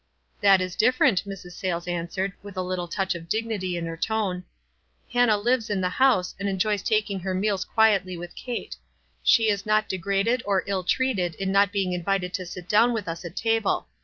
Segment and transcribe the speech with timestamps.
[0.41, 1.51] "That is different," Mrs.
[1.51, 4.43] Sayles answered, with a little touch of dignity in her tone.
[5.13, 8.77] "Han nah lives in the house, and enjoys taking her meals quietly with Kate.
[9.21, 13.07] She is not degraded or ill treated in not being invited to sit down with
[13.07, 13.89] us at table.